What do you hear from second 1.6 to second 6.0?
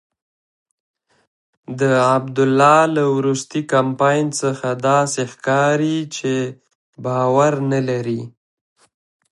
د عبدالله له وروستي کمپاین څخه داسې ښکاري